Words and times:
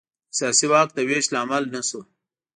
د 0.29 0.33
سیاسي 0.37 0.65
واک 0.71 0.89
د 0.93 0.99
وېش 1.07 1.25
لامل 1.33 1.63
نه 1.75 1.81
شو. 1.87 2.01